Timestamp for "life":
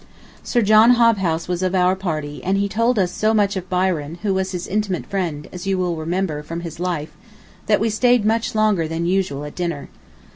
6.79-7.15